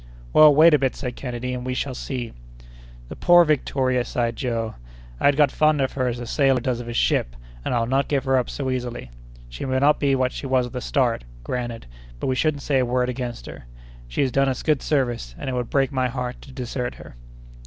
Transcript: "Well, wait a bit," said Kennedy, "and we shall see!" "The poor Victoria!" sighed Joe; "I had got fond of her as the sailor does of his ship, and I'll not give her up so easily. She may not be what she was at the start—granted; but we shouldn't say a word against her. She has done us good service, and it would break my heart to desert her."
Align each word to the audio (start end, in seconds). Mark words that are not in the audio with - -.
"Well, 0.33 0.55
wait 0.55 0.73
a 0.73 0.79
bit," 0.79 0.95
said 0.95 1.15
Kennedy, 1.15 1.53
"and 1.53 1.63
we 1.63 1.75
shall 1.75 1.93
see!" 1.93 2.33
"The 3.09 3.15
poor 3.15 3.43
Victoria!" 3.45 4.03
sighed 4.03 4.35
Joe; 4.35 4.73
"I 5.19 5.25
had 5.27 5.37
got 5.37 5.51
fond 5.51 5.79
of 5.79 5.91
her 5.93 6.07
as 6.07 6.17
the 6.17 6.25
sailor 6.25 6.59
does 6.59 6.79
of 6.79 6.87
his 6.87 6.97
ship, 6.97 7.35
and 7.63 7.71
I'll 7.71 7.85
not 7.85 8.07
give 8.07 8.23
her 8.23 8.35
up 8.35 8.49
so 8.49 8.71
easily. 8.71 9.11
She 9.47 9.63
may 9.63 9.77
not 9.77 9.99
be 9.99 10.15
what 10.15 10.31
she 10.31 10.47
was 10.47 10.65
at 10.65 10.73
the 10.73 10.81
start—granted; 10.81 11.85
but 12.19 12.25
we 12.25 12.35
shouldn't 12.35 12.63
say 12.63 12.79
a 12.79 12.83
word 12.83 13.09
against 13.09 13.45
her. 13.45 13.65
She 14.07 14.21
has 14.21 14.31
done 14.31 14.49
us 14.49 14.63
good 14.63 14.81
service, 14.81 15.35
and 15.37 15.51
it 15.51 15.53
would 15.53 15.69
break 15.69 15.91
my 15.91 16.07
heart 16.07 16.41
to 16.41 16.51
desert 16.51 16.95
her." 16.95 17.15